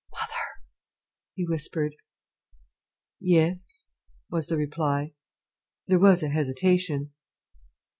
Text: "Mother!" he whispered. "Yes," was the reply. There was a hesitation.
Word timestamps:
"Mother!" 0.11 0.63
he 1.35 1.45
whispered. 1.45 1.93
"Yes," 3.19 3.91
was 4.31 4.47
the 4.47 4.57
reply. 4.57 5.13
There 5.85 5.99
was 5.99 6.23
a 6.23 6.29
hesitation. 6.29 7.13